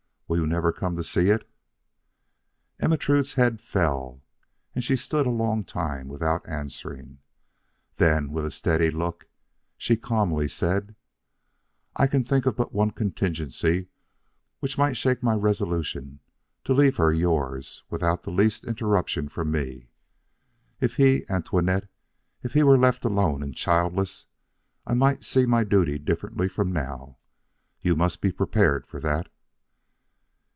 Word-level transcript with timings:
Will 0.33 0.37
you 0.39 0.47
never 0.47 0.71
come 0.71 0.95
to 0.95 1.03
see 1.03 1.29
it?" 1.29 1.45
Ermentrude's 2.81 3.33
head 3.33 3.59
fell 3.59 4.23
and 4.73 4.81
she 4.81 4.95
stood 4.95 5.25
a 5.25 5.29
long 5.29 5.65
time 5.65 6.07
without 6.07 6.47
answering. 6.47 7.19
Then 7.97 8.31
with 8.31 8.45
a 8.45 8.49
steady 8.51 8.89
look 8.91 9.27
she 9.77 9.97
calmly 9.97 10.47
said: 10.47 10.95
"I 11.97 12.07
can 12.07 12.23
think 12.23 12.45
of 12.45 12.55
but 12.55 12.71
one 12.71 12.91
contingency 12.91 13.89
which 14.61 14.77
might 14.77 14.95
shake 14.95 15.21
my 15.21 15.35
resolution 15.35 16.21
to 16.63 16.73
leave 16.73 16.95
her 16.95 17.11
yours 17.11 17.83
without 17.89 18.23
the 18.23 18.31
least 18.31 18.63
interruption 18.63 19.27
from 19.27 19.51
me. 19.51 19.89
If 20.79 20.95
he 20.95 21.25
Antoinette, 21.27 21.89
if 22.41 22.53
he 22.53 22.63
were 22.63 22.77
left 22.77 23.03
alone 23.03 23.43
and 23.43 23.53
childless, 23.53 24.27
I 24.87 24.93
might 24.93 25.25
see 25.25 25.45
my 25.45 25.65
duty 25.65 25.99
differently 25.99 26.47
from 26.47 26.71
now. 26.71 27.17
You 27.81 27.97
must 27.97 28.21
be 28.21 28.31
prepared 28.31 28.87
for 28.87 29.01
that." 29.01 29.27